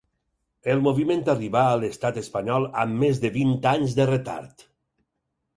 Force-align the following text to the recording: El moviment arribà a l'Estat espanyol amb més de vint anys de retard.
El 0.75 0.79
moviment 0.85 1.21
arribà 1.33 1.61
a 1.73 1.75
l'Estat 1.83 2.17
espanyol 2.23 2.65
amb 2.85 2.99
més 3.05 3.21
de 3.27 3.33
vint 3.39 3.55
anys 3.75 3.95
de 4.01 4.09
retard. 4.15 4.69